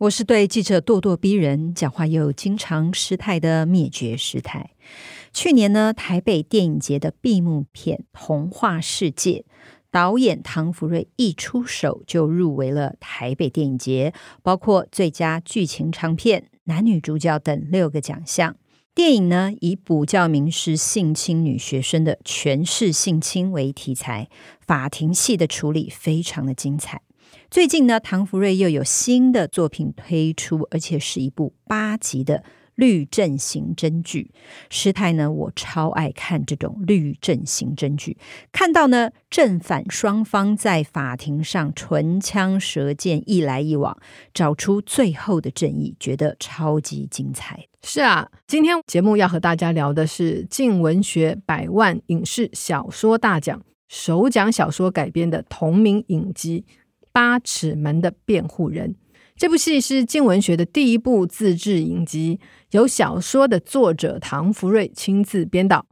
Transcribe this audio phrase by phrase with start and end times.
[0.00, 4.70] 我是对记者咄咄逼人、讲话又经常失态的灭绝师太。
[5.30, 9.44] 去年呢，台北电影节的闭幕片《童话世界》，
[9.90, 18.56] 导演唐福瑞一出手就入围了台北电影节，包括最佳剧情长片、男女主角等六个奖项。
[18.94, 24.30] 电影呢，以补教名师性侵女学生的权势性侵为题材，
[24.66, 27.02] 法庭戏的处理非常的精彩。
[27.50, 32.44] 最近呢，唐福瑞又有新的作品推出，而且是一部八集的
[32.76, 34.30] 律政刑侦剧。
[34.70, 38.16] 师太呢，我超爱看这种律政刑侦剧，
[38.52, 43.98] 看到呢正反双方在法庭上唇枪舌剑，一来一往，
[44.32, 47.66] 找出最后的正义，觉得超级精彩。
[47.82, 56.64] 是啊，今天节目要和大家聊的是近文学百万影视小说大奖首奖小说改编的同名影集。
[57.20, 58.94] 八尺门的辩护人，
[59.36, 62.40] 这部戏是镜文学的第一部自制影集，
[62.70, 65.84] 由小说的作者唐福瑞亲自编导。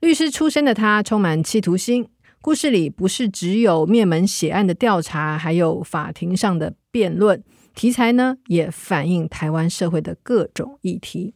[0.00, 2.08] 律师出身的他充满企图心，
[2.40, 7.40] 故事里不是只有灭门血案的调查，还有法庭上的辩论。
[7.76, 11.32] 题材呢，也反映台湾社会的各种议题。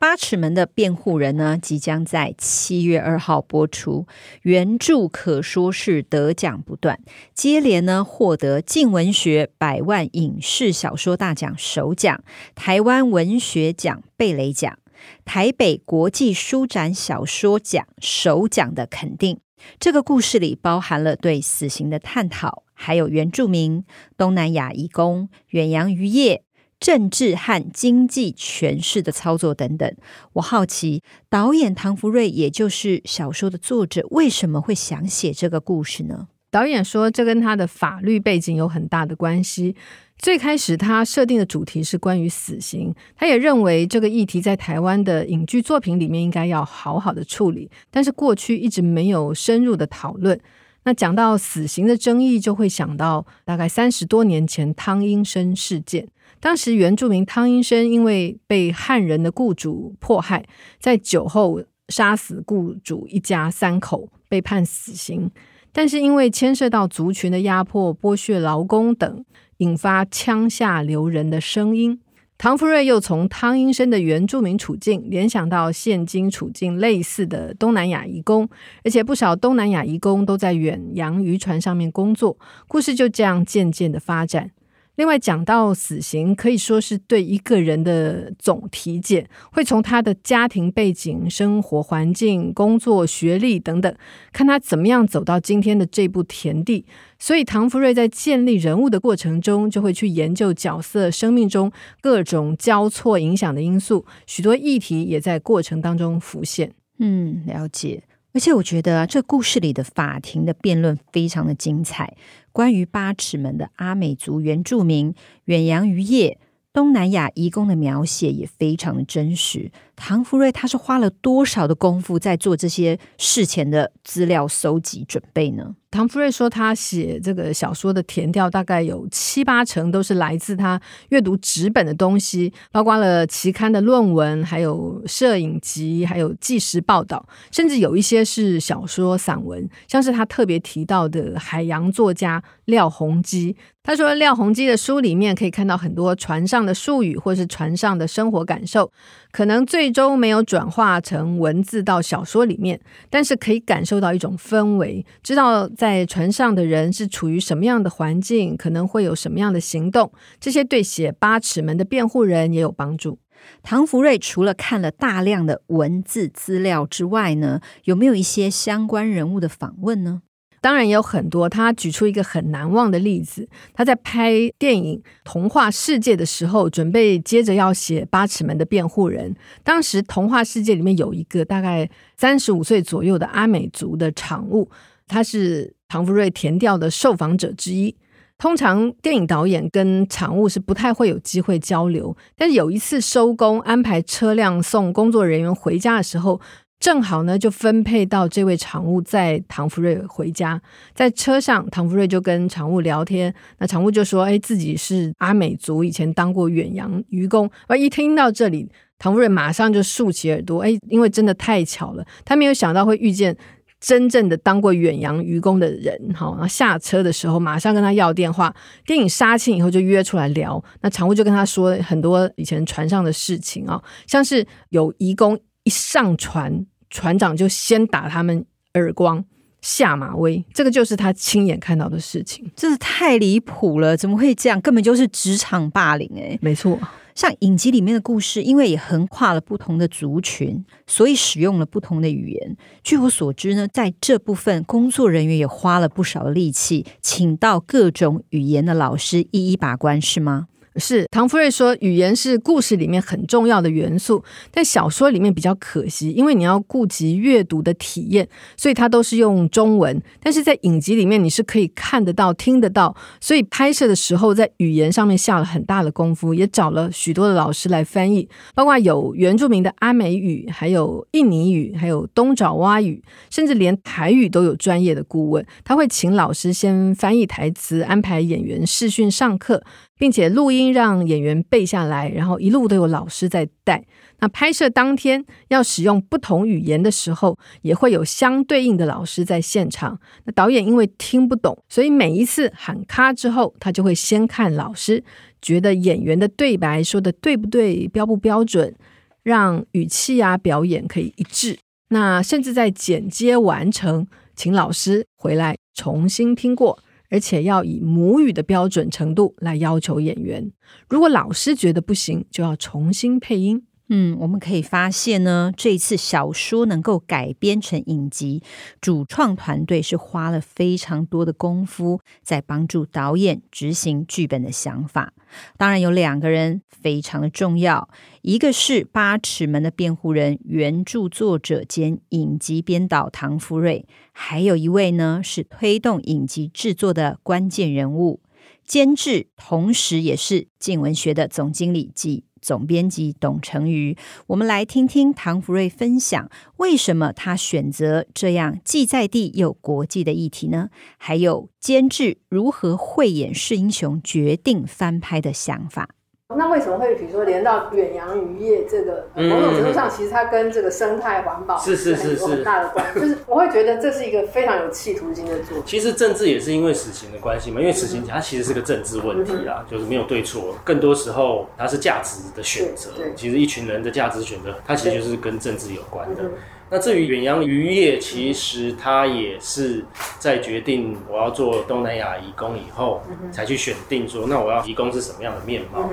[0.00, 4.06] 八尺门的辩护人呢，即将在七月二号播出。
[4.40, 6.98] 原著可说是得奖不断，
[7.34, 14.78] 接连呢获得近文学百万影视小说大奖首奖、台湾文学奖贝雷奖、
[15.26, 19.40] 台北国际书展小说奖首奖的肯定。
[19.78, 23.84] 这个故事里包含了对死刑的探讨，还有原住民、
[24.16, 26.44] 东南亚移工、远洋渔业。
[26.80, 29.94] 政治和经济权势的操作等等，
[30.32, 36.28] 我好奇导演唐福瑞，也就是小说的作者，为什么会想写这个故事呢？
[36.50, 39.76] 导演说，这跟他的法律背景有很大的关系。
[40.18, 50.40] 最开始他设定的主题是关于死刑，他也认为这个议题在台湾的影剧作品里面应该要好好的处理，但是过去一直没有深入的讨论。
[50.84, 56.08] 那讲到死刑的争议，就会想到大概三十多年前汤英生事件。
[56.40, 60.44] 当时原住民汤英生因为被汉人的雇主迫害，
[60.80, 65.30] 在酒后杀死雇主一家三口，被判死刑。
[65.72, 69.24] 但是因为牵涉到族群的压迫、剥削劳工等，
[69.58, 72.00] 引发枪下留人的声音。
[72.38, 78.48] 唐福瑞又从汤英生的原住民处境联想到现今处境类似的东南亚移工，
[78.82, 82.38] 而且不少东南亚移工都在远洋渔船上面工作。
[82.66, 84.52] 故事就这样渐渐的发展。
[85.00, 93.96] 另外讲到死刑，可以说是对一个人的总体检，会从他的家庭背景、生活环境、工作、学历等等，
[94.30, 96.84] 看他怎么样走到今天的这步田地。
[97.18, 101.72] 所以唐福瑞在建立人物的过程中，就会去研究角色生命中
[102.02, 106.70] 各种交错影响的因素，许多议题也在过程当中浮现。
[106.98, 108.02] 嗯，了解。
[108.32, 112.16] 而且我觉得这故事里的法庭的辩论非常的精彩。
[112.52, 115.14] 关于八尺门的阿美族原住民、
[115.44, 116.38] 远洋渔业、
[116.72, 119.70] 东南亚移工的描写也非常的真实。
[120.00, 125.76] 唐福瑞他是花了多少的功夫在做这些事前的资料搜集准备呢？
[125.90, 130.80] 唐福瑞说，他写这个小说的填调大概有七八成都是来自他
[131.10, 143.54] 阅读纸本的东西，包括了期刊的论文，还有摄影集，还有纪实报道，甚至有一些是小说散文，像是他特别提到的海洋作家廖鸿基。
[143.82, 148.92] 他说，廖鸿基的书里面可以看到很多船上的术语，或是船上的生活感受，
[149.32, 155.68] 可能最终没有转化成文字到小说里面，但是可以感受到一种氛围，知道。
[155.68, 163.18] 在船上的人是处于什么样的环境，可能会有什么样的行动，这些对写八尺门的辩护人也有帮助。
[163.62, 170.22] 唐福瑞除了看了大量的文字资料之外呢，有没有一些相关人物的访问呢？
[170.60, 171.48] 当然也有很多。
[171.48, 179.32] 他举出一个很难忘的例子，他在拍电影《童话世界》的时候，准备接着要写《八尺门的辩护人》。
[179.64, 184.70] 当时《童话世界》里面有一个大概三十五岁左右的阿美族的场务，
[185.06, 187.96] 他是唐福瑞填调的受访者之一。
[188.38, 196.40] 通常电影导演跟场务是不太会有机会交流，但是有一次收工安排车辆送工作人员回家的时候，
[196.80, 200.60] 正好呢就分配到这位常务载唐福瑞回家。
[200.94, 208.66] 在车上，唐福瑞就跟常务聊天，那常务就说：“哎，自己是阿美族，以前当过远洋渔工。”而一听到这里，
[208.98, 213.36] 唐福瑞马上就竖起耳朵，哎，因为真的太巧了，他没有想到会遇见。
[213.80, 218.54] 真正的当过远洋渔工的人，好，然后下车的时候马上跟他要电话。
[218.84, 220.62] 电影杀青以后就约出来聊。
[220.82, 229.24] 那常务就跟他说很多以前船上的事情啊，像是有移工一上船，船长就先打他们耳光
[229.60, 232.50] 下马威，这个就是他亲眼看到的事情。
[232.56, 234.60] 真是太离谱了，怎么会这样？
[234.60, 236.78] 根本就是职场霸凌哎，没错。
[237.14, 242.56] 像影集里面的故事，因为也横跨了不同的族群，所以使用了不同的语言。
[242.82, 250.46] 据我所知呢，在这部分工作人员也花了不少的力气，请到各种语言的老师一一把关，是吗？
[250.76, 260.00] 是唐福瑞说，语言是故事里面很重要的元素，但小说里面比较可惜，因为你要顾及阅读的体验，所以它都是用中文。
[260.20, 279.64] 但是在影集里面，你是可以看得到、听得到，所以拍摄的时候在语言上面下了很大的功夫，也找了许多的老师来翻译，包括有原住民的阿美语，还有印尼语，还有东爪哇语，甚至连台语都有专业的顾问，他会请老师先翻译台词，安排演员试训上课。
[280.00, 283.84] 并且录音让演员背下来，然后一路都有老师在带。
[284.18, 289.98] 那拍摄当天要使用不同语言的时候，也会有相对应的老师在现场。
[290.24, 295.02] 那导演因为听不懂，所以每一次喊卡之后，他就会先看老师，
[295.40, 298.74] 觉得演员的对白说的对不对，标不标准，
[299.22, 301.58] 让语气啊表演可以一致。
[301.88, 306.78] 那甚至在剪接完成，请老师回来重新听过。
[307.10, 310.50] 而且要以母语的标准程度来要求演员。
[310.88, 313.62] 如果老师觉得不行，就要重新配音。
[313.92, 318.40] 嗯，我们可以发现呢，这一次小说能够改编成影集，
[318.80, 325.12] 主创团队是花了非常多的功夫在帮助导演执行剧本的想法。
[325.56, 327.88] 当然有两个人非常的重要，
[328.22, 338.20] 一个是《八尺门的辩护人》原著作者兼影集编导唐福瑞，还有一位呢是推动影集制作的关键人物，
[338.64, 343.96] 监制，同时也是静文学的总经理及总编辑董成瑜，
[344.28, 350.70] 我们来听听唐福瑞分享为什么他选择这样既在地又国际的议题呢？
[350.96, 355.90] 还有监制如何慧眼识英雄，决定翻拍的想法。
[356.36, 363.00] 那为什么会比如说连到远洋渔业这个某种程度上，其实它跟这个生态环保是是是是有很大的关系。
[363.00, 365.62] 就是我会觉得这是一个非常有企图心的作品。
[365.66, 372.90] 其实政治也是因为死刑的关系嘛，因为死刑它其实是个政治问题啦，就是没有对错，更多时候它是价值的选择。
[373.16, 376.22] 其实一群人的价值选择，它其实就是跟政治有关的。
[376.70, 379.84] 那至于远洋渔业，其实它也是
[380.20, 383.02] 在决定我要做东南亚移工以后，
[383.32, 385.90] 才去选定说，那我要移工是什么样的面貌。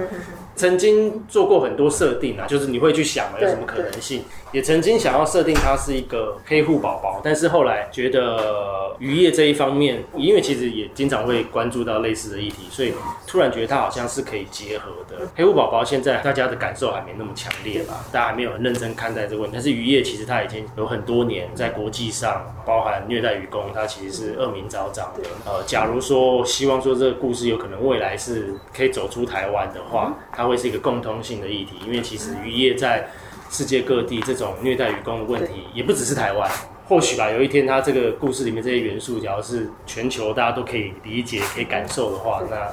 [0.55, 4.23] 曾经做过很多设定啊，就是你会去想有什么可能性。
[4.51, 12.93] 也曾经想要设定它是一个黑户宝宝，但是后来觉得渔业这一方面，因为其实也经常会关注到类似的议题，所以
[13.27, 15.27] 突然觉得它好像是可以结合的。
[15.35, 19.55] 黑户宝宝现在大家的感受还没那么强烈吧，大家还没有很认真看待这个问题。
[19.55, 25.23] 但是渔业其实它已经有很多年在国际上，包含虐待渔工，它其实是恶名昭彰的。
[25.45, 33.09] 呃，假如说希望说这个故事有可能未来是可以走出台湾的话，它会是一个共通性的议题，因为其实渔业在。
[33.49, 36.49] 世界各地这种虐待渔工的问题，也不只是台湾。
[36.87, 42.69] 或许吧，有一天他这个故事里面这些元素，只要是全球大家都可以理解、可以感受的话，那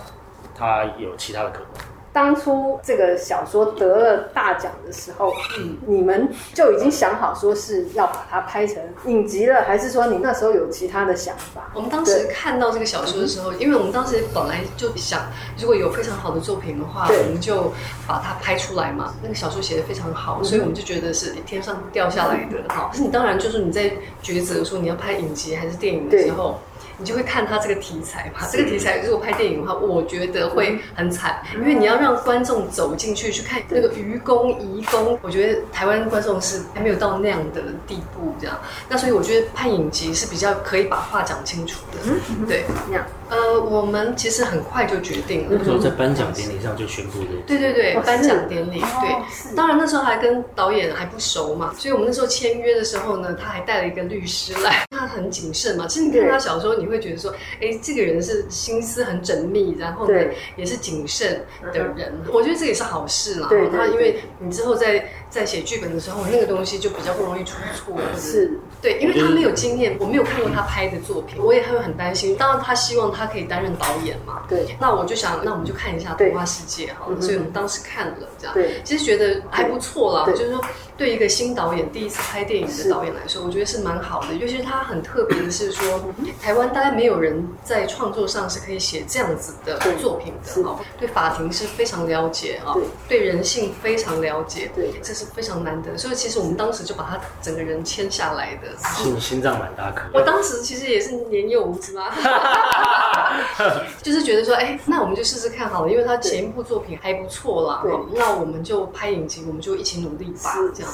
[0.54, 1.93] 他有其他的可能。
[2.14, 11.72] 当初这个小说得了大奖的时候，嗯，你们就已经想好说是要把它拍成影集了，还是说你那时候有其他的想法？
[11.74, 15.22] 我们当时看到这个小说的时候，因为我们当时本来就想，
[15.58, 17.72] 如果有非常好的作品的话，我们就
[18.06, 19.12] 把它拍出来嘛。
[19.20, 22.62] 那个小说写的非常好，所以我们就觉得是天上掉下来的。
[22.72, 23.90] 哈，可是你当然就是你在
[24.22, 26.60] 抉择说你要拍影集还是电影的时候。
[26.98, 28.46] 你就会看他这个题材嘛。
[28.50, 38.58] 这个题材如果拍电影的话，我觉得会很惨，因为你要让观众走进去去看那个愚公移宫，我觉得台湾观众是还没有到那样的地步，这样。
[38.88, 41.98] 那所以我觉得拍影集是比较可以把话讲清楚的，
[42.46, 43.06] 对，那样。
[43.30, 47.28] 呃，我们其实很快就决定了，那时候在颁奖典礼上就宣布的。
[47.46, 49.54] 对对对，颁奖典礼，对。
[49.56, 55.86] 当然那时候还跟导演还不熟嘛，所以我们那时候签约的时候呢，他还带了一个律师来， 他很谨慎嘛。
[55.86, 60.14] 其实你看他小时候，你会觉得说，哎，这个人是心思很缜密，然后呢
[60.56, 62.12] 也是谨慎的人。
[62.32, 63.48] 我觉得这也是好事啦。
[63.48, 67.96] 对，他因为你之后在在写剧本的时候，那个东西就比较不容易出错。
[68.16, 72.36] 是，对，因为他没有经验，我没有看过他拍的作品，我也会很担心。
[72.36, 73.24] 当然他希望他。
[73.24, 74.42] 他可以担任导演嘛？
[74.46, 77.06] 对，那我就想，那我们就看一下《童话世界》哈。
[77.22, 80.26] 所以我们当时看了，这样，对，其实觉得还不错啦。
[80.26, 80.62] 就是说，
[80.94, 84.34] 对一个新导演第一次拍电影的导演来说，我觉得是蛮好的。
[84.34, 86.04] 尤其是他很特别的是说，
[86.42, 90.78] 台湾大概没有人在创作上是可以写这样子的作品的哈。
[90.98, 92.76] 对法庭是非常了解啊，
[93.08, 95.96] 对人性非常了解，对，这是非常难得。
[95.96, 98.68] 所以其实我们当时就把他整个人签下来的。
[98.96, 100.02] 心心脏蛮大颗。
[100.12, 102.14] 我当时其实也是年幼无知啊。
[104.02, 107.82] 就是觉得说，哎，那我们就试试看好了，因为他前一部作品还不错啦。
[108.12, 110.54] 那我们就拍影集，我们就一起努力吧。
[110.74, 110.92] 这样。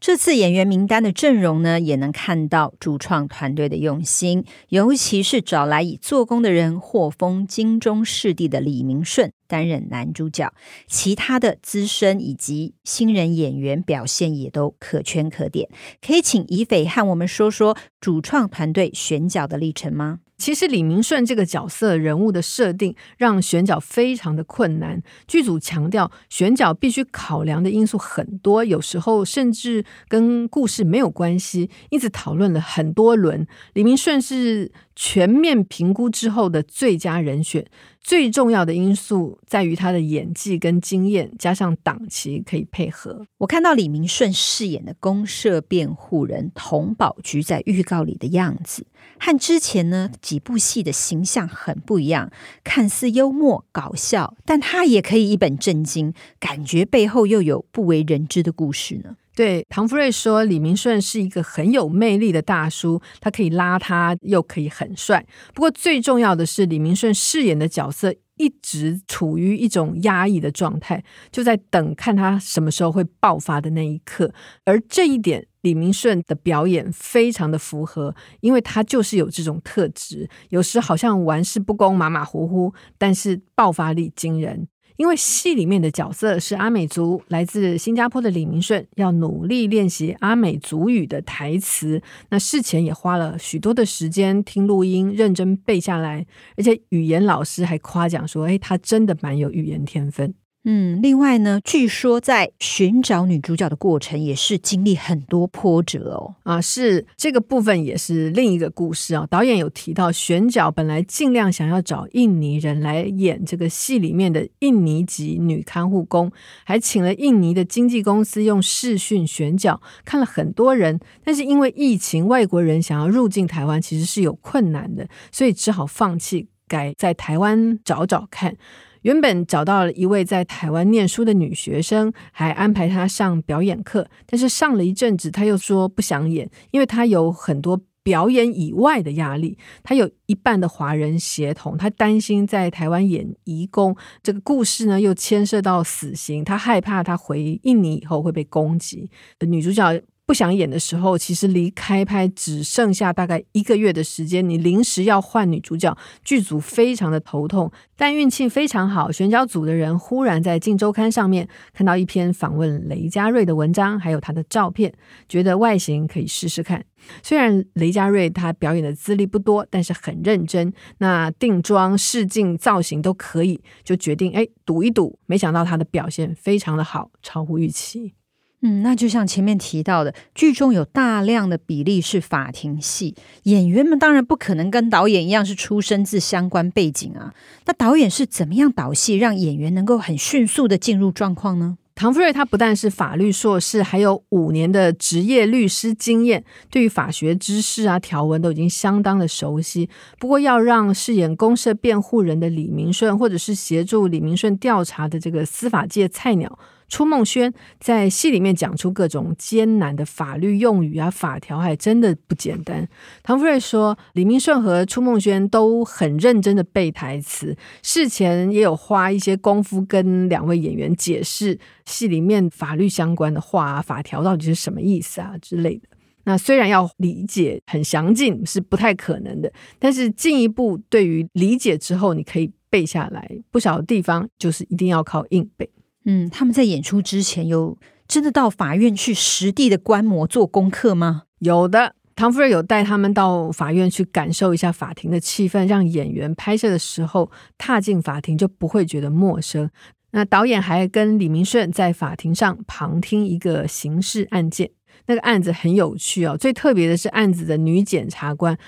[0.00, 10.54] 这次演员名单的阵容呢，也能看到主创团队的用心，尤其是找来以做工的人获封金钟视帝的李明顺担任男主角，
[10.86, 15.68] 其他的资深以及新人演员表现也都可圈可点。
[16.00, 20.20] 可以请宜斐和我们说说主创团队选角的历程吗？
[20.40, 33.46] 其实李明顺这个角色人物的设定让选角非常的困难，剧组强调选角必须考量的因素很多，有时候甚至跟故事没有关系，因此讨论了很多轮。
[33.74, 37.66] 李明顺是全面评估之后的最佳人选，
[38.02, 43.26] 最重要的因素在于他的演技跟经验，加上档期可以配合。
[43.38, 48.86] 我看到李明顺饰演的公社辩护人佟宝菊在预告里的样子。
[49.18, 52.30] 和之前呢几部戏的形象很不一样，
[52.64, 59.16] 看似幽默搞笑，但他也可以一本正经，感觉背后又有不为人知的故事呢。
[59.40, 65.26] 对，唐福瑞说李明顺是一个很有魅力的大叔，他可以邋遢又可以很帅。
[65.54, 74.30] 不过最重要的是，李明顺饰演的角色一直处于一种压抑的状态，就在等看他什么时候会爆发的那一刻，
[74.66, 75.46] 而这一点。
[75.62, 84.68] 李明顺的表演非常的符合，因为他就是有这种特质，有时好像玩世不恭、马马虎虎，但是爆发力惊人。
[85.00, 96.26] 因为戏里面的角色是阿美族，来自新加坡的李明顺要努力练习阿美族语的台词，那事前也花了许多的时间听录音，认真背下来，
[96.58, 106.34] 而且语言老师还夸奖说：“哎，他真的蛮有语言天分。”嗯，另外呢，据说在寻找女主角的过程也是经历很多波折哦。
[106.42, 109.26] 啊，是这个部分也是另一个故事啊。
[109.30, 116.30] 导演有提到，选角本来尽量想要找印尼人来演这个戏里面的印尼籍女看护工，
[116.64, 128.58] 还请了印尼的经纪公司用视讯选角，看了很多人，但是因为疫情，外国人想要入境台湾其实是有困难的，所以只好放弃，改在台湾找找看。
[129.02, 139.56] 原本找到了一位在台湾念书的女学生，还安排她上表演课，但是上了一阵子，她又说不想演，因为她有很多表演以外的压力。
[139.82, 149.10] 她有一半的华人血统，她担心在台湾演移工，这个故事呢又牵涉到死刑，她害怕她回印尼以后会被攻击。
[149.40, 150.02] 女主角。
[150.30, 154.48] 不想演的时候，其实离开拍只剩下大概一个月的时间。
[154.48, 157.68] 你临时要换女主角，剧组非常的头痛。
[157.96, 164.94] 但运气非常好，选角组的人忽然在《镜周刊》上面看到一篇访问雷佳瑞的文章，还有他的照片，
[165.28, 166.84] 觉得外形可以试试看。
[167.24, 170.72] 虽然雷佳瑞他表演的资历不多，但是很认真。
[170.98, 175.18] 那定妆、试镜、造型都可以，就决定哎赌一赌。
[175.26, 178.14] 没想到他的表现非常的好，超乎预期。
[178.62, 183.14] 嗯，那就像前面提到的，剧中有大量的比例是法庭戏，
[183.44, 187.32] 演员们当然不可能跟导演一样是出身自相关背景啊。
[187.64, 191.78] 那导演是怎么样导戏，让演员能够很迅速的进入状况呢？
[191.94, 199.88] 唐福瑞他不但是法律硕士，还有五年的职业律师经验，对于法学知识啊、条文都已经相当的熟悉。
[200.18, 206.58] 不过，要让饰演公社辩护人的李明顺，或者是协助李明顺调查的这个司法界菜鸟。
[206.90, 212.86] 初梦轩在戏里面讲出各种艰难的法律用语啊、法条，还真的不简单。
[213.22, 225.82] 唐福瑞说，李明顺和初梦轩都很认真的背台词，事前也有花一些功夫跟两位演员解释戏里面法律相关的话啊、法条到底是什么意思啊之类的。
[226.24, 235.70] 那虽然要理解很详尽是不太可能的，但是进一步对于理解之后，你可以背下来不少地方，就是一定要靠硬背。
[236.04, 237.76] 嗯，他们在演出之前有
[238.08, 241.24] 真的到法院去实地的观摩做功课吗？
[241.40, 249.70] 有的，唐夫人有带他们到法院去感受一下法庭的气氛，让演员拍摄的时候踏进法庭就不会觉得陌生。
[250.12, 254.70] 那导演还跟李明顺在法庭上旁听一个刑事案件。
[255.06, 258.58] 那个案子很有趣哦，最特别的是案子的女检察官。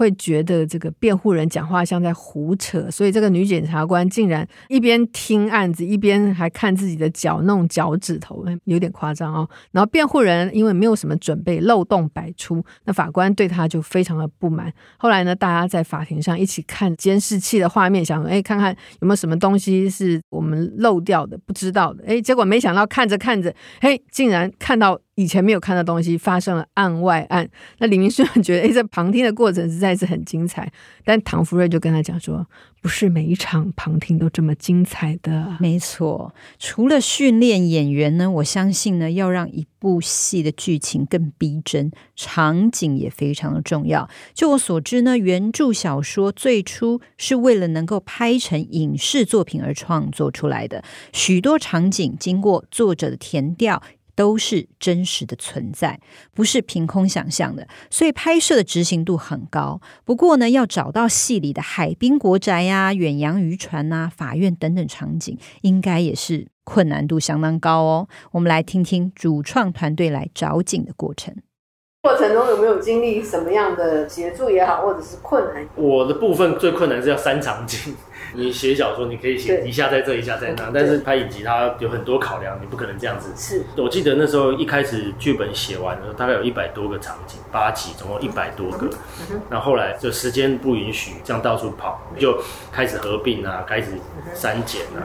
[0.00, 9.46] 会觉得这个辩护人讲话像在胡扯，所以这个女检察官竟然一边听案子，一边还看自己的脚，弄脚趾头，有点夸张哦。
[9.72, 14.72] 然后辩护人因为没有什么准备，漏洞百出，那法官对他就非常的不满。
[14.96, 22.02] 后来呢，大家在法庭上一起看监视器的画面，想说，哎，看看有没有什么东西是我们漏掉的、不知道的。
[22.06, 24.98] 哎，结果没想到看着看着，嘿，竟然看到。
[25.20, 27.46] 以前没有看到东西，发生了案外案。
[27.78, 30.72] 那李明顺觉得， 哎，这旁听的过程实在是很精彩。
[31.04, 32.46] 但唐福瑞就跟他讲说，
[32.80, 35.58] 不是每一场旁听都这么精彩的。
[35.60, 44.08] 没错，除了训练演员呢，我相信呢，要让一部戏的剧情更逼真，场景也非常的重要。
[44.32, 53.82] 就我所知呢，原著小说最初是为了能够拍成影视作品而创作出来的，许多场景经过作者的填调。
[54.14, 56.00] 都是真实的存在，
[56.34, 59.80] 不是凭空想象的，所以拍摄的执行度很高。
[60.04, 68.08] 不过呢，要找到戏里的海滨国宅呀、啊、远洋渔船呐、啊、法院等等场景，应该也是困难度相当高哦。
[68.32, 71.34] 我们来听听主创团队来找景的过程。
[72.02, 75.68] 过程中有没有经历什么样的协助也好，或者是困难？
[75.76, 77.94] 我的部分最困难是要三场景。
[78.34, 83.30] 你写小说，你可以写一下在这，一下在那，但是拍影集它有很多考量，你不可能这样子。
[83.36, 88.88] 是，我记得那时候一开始剧本写完的时候，大概有一百多个场景，八集总共一百多个。
[89.48, 92.38] 那、嗯、后，后来就时间不允许这样到处跑，就
[92.72, 93.92] 开始合并啊，开始
[94.34, 95.02] 删减啊。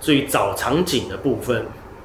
[0.00, 1.64] 至于找场景的部分，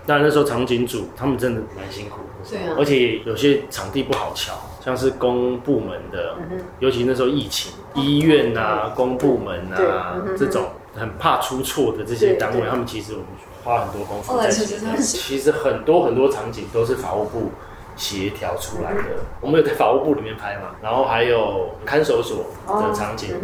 [0.09, 4.53] 当然那时候场景组他们真的蛮辛苦的，对啊，而且有些场地不好瞧。
[4.83, 6.33] 像是公部门的，
[6.79, 13.27] 尤其那时候疫情，医院啊、公部门啊这种很怕出错的这些单位，他们其实我们
[13.63, 14.49] 花很多功夫在。
[14.49, 17.51] 其实很多很多场景都是法务部
[17.95, 19.03] 协调出来的。
[19.41, 23.35] 我们有在法务部里面拍嘛，然后还有看守所的场景，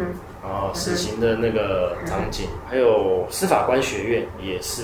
[0.41, 4.83] 然后死刑的那个场景，还有司法官学院也是，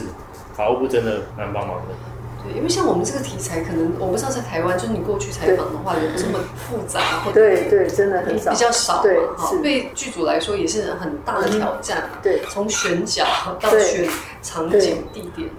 [0.62, 1.96] 法务部真的蛮帮忙的。
[2.44, 9.02] 对，因为像我们这个题材，可能我不知道在台湾，就是你过去采访的话，有这么复杂，或者对对，真的很少，比较少。
[9.02, 9.18] 对，
[9.64, 12.08] 对剧组来说也是很大的挑战。
[12.22, 13.26] 对，从选角
[13.60, 14.08] 到选
[14.44, 15.50] 场景地点。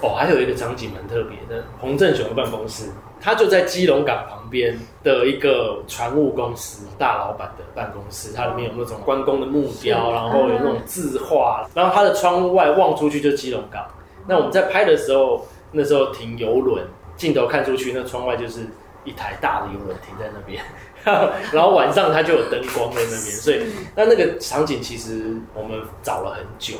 [0.00, 2.84] 哦，还有一个场景蛮特别的，洪正雄的办公室，
[3.20, 13.84] 他就在基隆港旁边的一个船务公司大老板的办公室，它里面有那种关公的木雕，然后有那种字画，然后他的窗外望出去就是基隆港。
[14.26, 15.46] 那我们在拍的时候。
[15.74, 16.84] 那时候停游轮，
[17.16, 18.66] 镜头看出去，那窗外就是
[19.06, 20.62] 一台大的游轮停在那边，
[21.50, 23.62] 然后晚上它就有灯光在那边，所以
[23.96, 26.74] 那那个场景其实我们找了很久，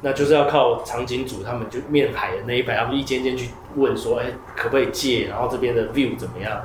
[0.00, 5.26] 那就是要靠场景组他们就面海的那一排，他们一间间去问说，哎，可不可以借？
[5.26, 6.62] 然后这边的 view 怎么样？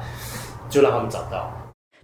[0.69, 1.51] 就让他们找到。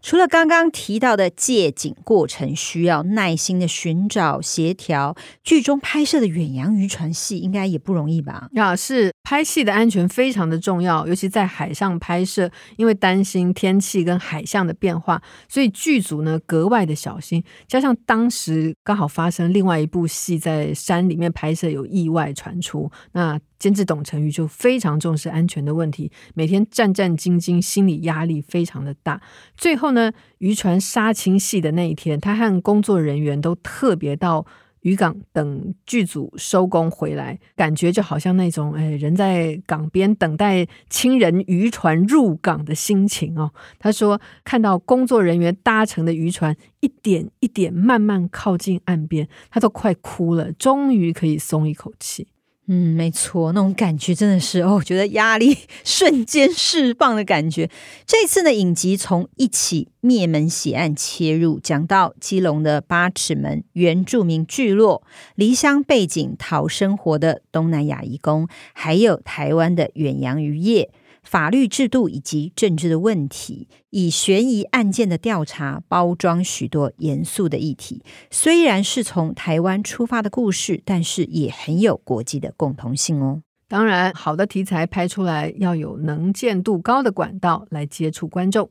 [0.05, 8.47] 除了刚刚提到的借景过程需要耐心的寻找协调，剧中拍摄的远洋渔船戏应该也不容易吧？
[8.55, 17.43] 啊，是拍戏的安全非常的重要，尤其在海上拍摄，因为担心天气跟海象的变化，所以剧组呢格外的小心。
[17.67, 23.39] 加上当时刚好发生另外一部戏在山里面拍摄，有意外传出，那。
[23.57, 29.21] 监制董成瑜就非常重视安全的问题，每天战战兢兢，心理压力非常的大。
[29.55, 34.45] 最后呢，渔船杀青戏的那一天，他和工作人员都特别到
[34.81, 43.51] 渔港等剧组收工回来，感觉就好像那种哎，人在港边等待亲人渔船入港的心情哦。
[43.79, 52.27] 他说，看到工作人员搭乘的渔船一点一点慢慢靠近岸边，他都快哭了，终于可以松一口气。
[52.67, 57.69] 嗯，没错，那种感觉真的是哦，觉得压力 瞬间释放的感觉。
[58.07, 65.03] 这次的影集从一起灭门血案切入，讲到基隆的八尺门原住民聚落，
[65.35, 70.89] 离乡背景讨生活的东南亚移工，还有台湾的远洋渔业。
[71.35, 78.01] 法律制度以及政治的问题，以悬疑案件的调查包装许多严肃的议题。
[78.31, 83.41] 虽然是从台湾出发的故事，但是也很有国际的共同性哦。
[83.67, 88.69] 当然，好的题材拍出来要有能见度高的管道来接触观众。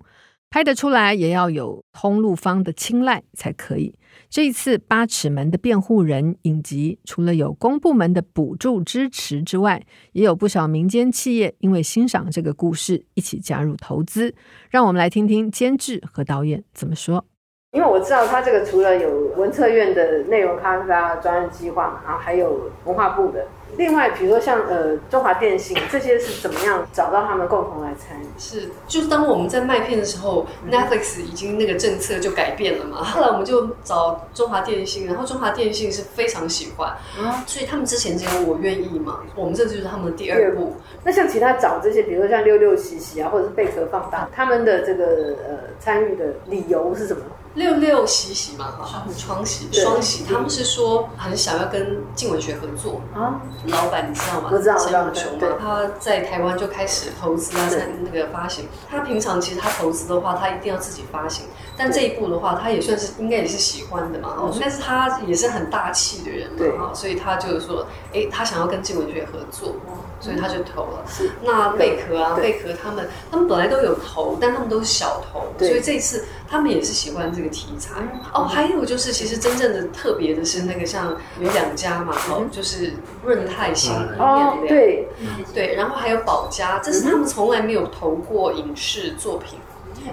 [0.48, 3.94] 拍得出来，也要有通路方的青睐才可以。
[4.35, 14.35] 这一次《八尺门的辩护人》影集，除了有公部门的补助支持之外，也有不少民间企业因为欣赏这个故事，一起加入投资。
[14.70, 17.25] 让我们来听听监制和导演怎么说。
[17.74, 23.44] 因为我知道他这个除了有文策院的内容开发专案计划嘛，然后还有文化部的。
[23.76, 28.26] 另外，比如说像呃中华电信这些是怎么样找到他们共同来参与？
[28.38, 33.02] 是，就是当我们在卖片的时候，嗯，Netflix 已经那个政策就改变了嘛。
[33.02, 40.74] 后来我们就找中华电信，然后中华电信是非常喜欢，啊，所以他们之前只有我愿意嘛，我们这就是他们的第二步。
[41.02, 45.04] 那像其他找这些，比如说像六六七七啊，或者是贝壳放大，他们的这个
[45.48, 47.24] 呃参与的理由是什么？
[47.54, 53.40] 六六喜喜嘛，哈，双喜双喜，他们是说很想要跟静文学合作啊。
[53.66, 54.50] 老板你知道吗？
[54.52, 58.66] 我知道，陈永雄嘛，他在台湾就开始投资啊，在那个发行。
[58.90, 61.46] 他平常其实他投资的话，他一定要自己发行。
[61.76, 64.36] 但这一步的话，他也算是应该也是喜欢的嘛。
[64.60, 69.76] 但是他也是很大气的人嘛，哈，所以他就是说，哎，他想要跟静文学合作，
[70.20, 71.05] 所以他就投了。
[71.09, 71.31] 是。
[71.42, 77.94] 那贝壳啊，贝壳他们他们本来都有投，但他们都是小投，所以这一次他们也是喜欢这个题材。
[78.33, 82.92] 哦，还有就是，其实真正的特别的是那个像有两家嘛，哦，就是
[83.24, 85.09] 润泰新哦，对。
[85.53, 89.59] 对，然后还有宝家，这是他们从来没有投过影视作品。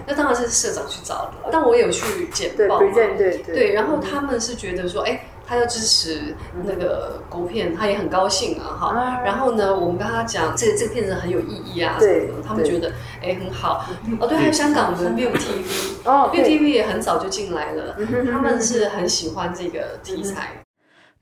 [0.07, 6.33] 那当然是社长去找的，但我有去简报嘛，对对对，对，然后他们是觉得说，哎，他要支持
[6.63, 9.21] 那个国片，他也很高兴啊，哈。
[9.25, 13.85] 然后呢，我们跟他讲，这个这个片子很有意义啊，对，他们觉得哎很好。
[14.17, 17.97] 哦，对，还有香港的 Viu TV，哦，Viu TV 也很早就进来了，
[18.31, 20.60] 他们是很喜欢这个题材。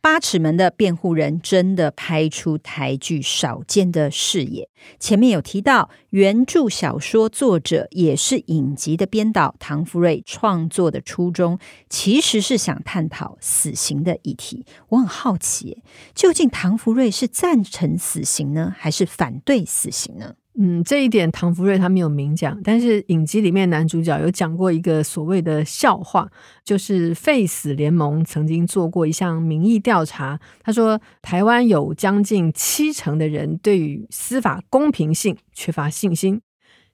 [0.01, 4.69] 八尺门的辩护人真的拍出台剧少见的视野。
[4.97, 11.59] 前面有提到，原著小说作者也是影集的编导唐福瑞创作的初衷，
[11.89, 14.65] 其实是想探讨死刑的议题。
[14.87, 15.83] 我很好奇，
[16.15, 20.35] 究竟唐福瑞是赞成死刑呢，还是反对死刑呢？
[20.61, 26.29] 嗯，这一点唐福瑞他没有明讲，但是影集里面男主角有讲过一个所谓的笑话，
[26.65, 36.41] 就是废死联盟曾经做过一项民意调查，他说台湾有将近七成的人对于司法公平性缺乏信心，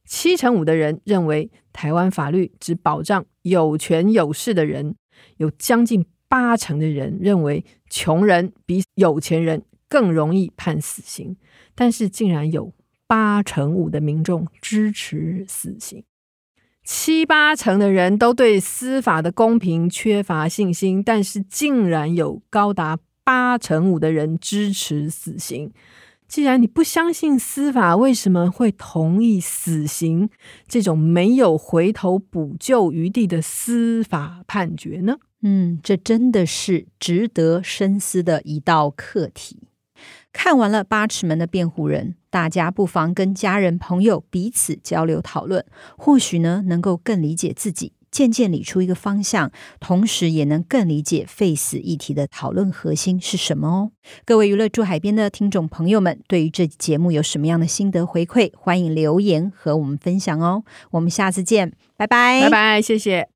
[0.05, 4.93] 七成五的人认为台湾法律只保障有权有势的人，
[5.37, 11.35] 有将近八成的人认为穷人比有钱人更容易判死刑，
[11.73, 12.71] 但是竟然有。
[13.07, 16.03] 八成五的民众支持死刑，
[16.83, 25.71] 七八成的人都对司法的公平缺乏信心，但是竟然有高达八成五的人支持死刑。
[26.27, 30.27] 既然你不相信司法，为什么会同意死刑
[30.67, 35.17] 这种没有回头补救余地的司法判决呢？
[35.43, 39.67] 嗯，这真的是值得深思的一道课题。
[40.33, 45.65] 看完了八尺门的辩护人，大家不妨跟家人朋友彼此交流讨论，
[45.97, 53.91] 或许呢能够更理解自己，渐渐理出一个方向，同时也能更理解废死议题的讨论核心是什么哦。
[54.25, 60.63] 各位娱乐驻海边的听众朋友们，对于这节目有什么样的心得回馈，欢迎留言和我们分享哦。
[60.91, 63.29] 我们下次见，拜拜，拜拜，谢谢，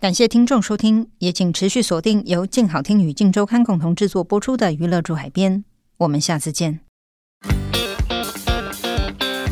[0.00, 5.64] 感谢听众收听，也请持续锁定由静好听与静周刊共同制作播出的娱乐驻海边。
[6.02, 6.80] 我们下次见。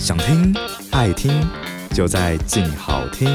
[0.01, 0.53] 想听
[0.91, 1.31] 爱听，
[1.95, 3.29] 就在静好听。